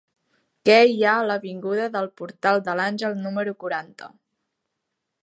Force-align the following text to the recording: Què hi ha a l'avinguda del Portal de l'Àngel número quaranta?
Què 0.69 0.77
hi 0.93 1.03
ha 1.09 1.11
a 1.17 1.27
l'avinguda 1.31 1.87
del 1.97 2.09
Portal 2.21 2.65
de 2.71 2.77
l'Àngel 2.81 3.17
número 3.27 3.57
quaranta? 3.65 4.13